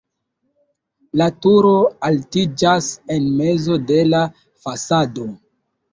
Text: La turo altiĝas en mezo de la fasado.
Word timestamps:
La 1.21 1.27
turo 1.45 1.73
altiĝas 2.09 2.89
en 3.17 3.29
mezo 3.43 3.79
de 3.93 4.03
la 4.15 4.23
fasado. 4.65 5.33